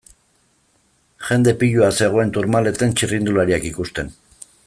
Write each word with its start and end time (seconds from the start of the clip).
Jende 1.27 1.53
piloa 1.63 1.91
zegoen 2.05 2.33
Tourmaleten 2.39 2.97
txirrindulariak 3.01 3.71
ikusten. 3.75 4.13